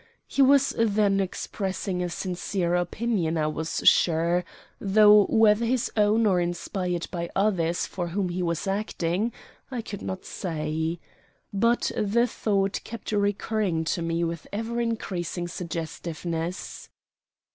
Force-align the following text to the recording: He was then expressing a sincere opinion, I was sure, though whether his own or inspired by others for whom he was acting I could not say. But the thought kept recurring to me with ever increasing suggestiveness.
He 0.25 0.41
was 0.41 0.73
then 0.79 1.19
expressing 1.19 2.01
a 2.01 2.09
sincere 2.09 2.73
opinion, 2.73 3.37
I 3.37 3.45
was 3.45 3.83
sure, 3.87 4.43
though 4.79 5.25
whether 5.29 5.63
his 5.63 5.91
own 5.95 6.25
or 6.25 6.39
inspired 6.39 7.05
by 7.11 7.29
others 7.35 7.85
for 7.85 8.07
whom 8.07 8.29
he 8.29 8.41
was 8.41 8.65
acting 8.65 9.31
I 9.69 9.83
could 9.83 10.01
not 10.01 10.25
say. 10.25 10.99
But 11.53 11.91
the 11.95 12.25
thought 12.25 12.83
kept 12.83 13.11
recurring 13.11 13.83
to 13.93 14.01
me 14.01 14.23
with 14.23 14.47
ever 14.51 14.81
increasing 14.81 15.47
suggestiveness. 15.47 16.89